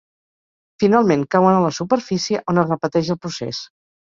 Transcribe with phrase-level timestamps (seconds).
[0.83, 3.63] Finalment cauen a la superfície, on es repeteix el procés.